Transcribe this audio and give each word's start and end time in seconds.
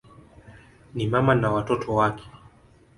Ni 0.93 1.07
mama 1.07 1.35
na 1.35 1.51
watoto 1.51 1.95
wake. 1.95 2.23